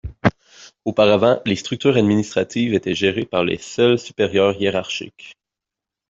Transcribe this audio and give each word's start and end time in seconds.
Auparavant, 0.83 1.39
les 1.45 1.55
structures 1.55 1.95
administratives 1.95 2.73
étaient 2.73 2.95
gérées 2.95 3.27
par 3.27 3.43
les 3.43 3.59
seuls 3.59 3.99
supérieurs 3.99 4.59
hiérarchiques. 4.59 5.35